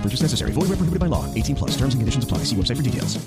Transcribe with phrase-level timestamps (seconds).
[0.00, 0.52] Purchase necessary.
[0.52, 1.26] Void where prohibited by law.
[1.34, 1.76] 18 plus.
[1.76, 2.44] Terms and conditions apply.
[2.44, 3.18] See website for details.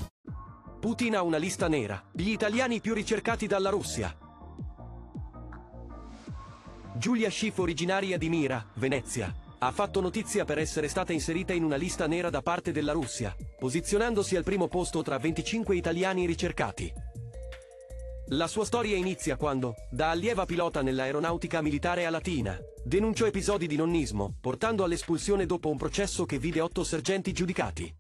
[0.80, 2.04] Putin ha una lista nera.
[2.12, 4.14] Gli italiani più ricercati dalla Russia.
[6.96, 11.76] Giulia Schiff, originaria di Mira, Venezia, ha fatto notizia per essere stata inserita in una
[11.78, 16.94] lista nera da parte della Russia, posizionandosi al primo posto tra 25 italiani ricercati.
[18.34, 23.76] La sua storia inizia quando, da allieva pilota nell'aeronautica militare a Latina, denunciò episodi di
[23.76, 27.96] nonnismo, portando all'espulsione dopo un processo che vide otto sergenti giudicati.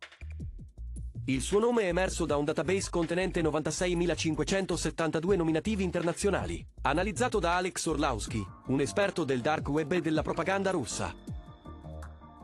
[1.25, 7.85] Il suo nome è emerso da un database contenente 96.572 nominativi internazionali, analizzato da Alex
[7.85, 11.13] Orlowski, un esperto del dark web e della propaganda russa.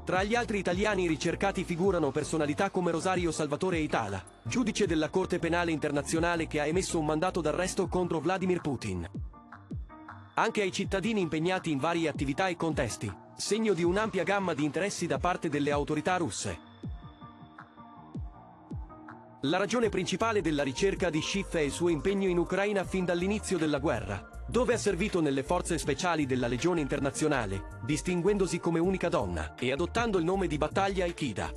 [0.09, 5.69] Tra gli altri italiani ricercati figurano personalità come Rosario Salvatore Itala, giudice della Corte Penale
[5.69, 9.07] Internazionale che ha emesso un mandato d'arresto contro Vladimir Putin.
[10.33, 15.05] Anche ai cittadini impegnati in varie attività e contesti, segno di un'ampia gamma di interessi
[15.05, 16.57] da parte delle autorità russe.
[19.41, 23.59] La ragione principale della ricerca di Schiff è il suo impegno in Ucraina fin dall'inizio
[23.59, 29.53] della guerra, dove ha servito nelle forze speciali della Legione Internazionale, distinguendosi come unica donna
[29.55, 31.51] e adottando il nome di battaglia Aikida.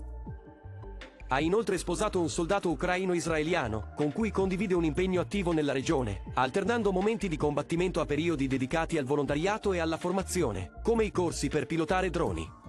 [1.28, 6.92] Ha inoltre sposato un soldato ucraino-israeliano, con cui condivide un impegno attivo nella regione, alternando
[6.92, 11.64] momenti di combattimento a periodi dedicati al volontariato e alla formazione, come i corsi per
[11.64, 12.60] pilotare droni.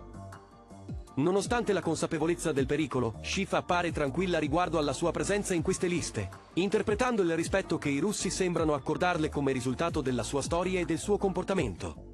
[1.16, 6.28] Nonostante la consapevolezza del pericolo, Schiff appare tranquilla riguardo alla sua presenza in queste liste,
[6.54, 10.98] interpretando il rispetto che i russi sembrano accordarle come risultato della sua storia e del
[10.98, 12.12] suo comportamento.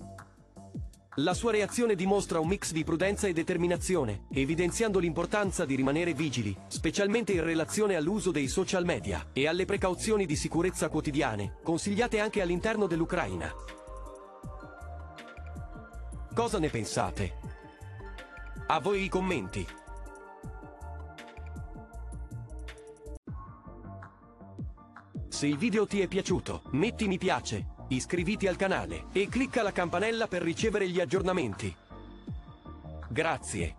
[1.16, 6.56] La sua reazione dimostra un mix di prudenza e determinazione, evidenziando l'importanza di rimanere vigili,
[6.68, 12.42] specialmente in relazione all'uso dei social media e alle precauzioni di sicurezza quotidiane, consigliate anche
[12.42, 13.50] all'interno dell'Ucraina.
[16.34, 17.59] Cosa ne pensate?
[18.72, 19.66] A voi i commenti.
[25.28, 29.72] Se il video ti è piaciuto, metti mi piace, iscriviti al canale e clicca la
[29.72, 31.76] campanella per ricevere gli aggiornamenti.
[33.10, 33.79] Grazie.